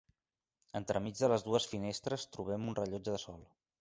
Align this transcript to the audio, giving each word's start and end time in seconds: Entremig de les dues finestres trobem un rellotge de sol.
Entremig 0.79 1.19
de 1.21 1.29
les 1.33 1.45
dues 1.49 1.67
finestres 1.73 2.25
trobem 2.37 2.67
un 2.73 2.79
rellotge 2.81 3.15
de 3.19 3.21
sol. 3.29 3.45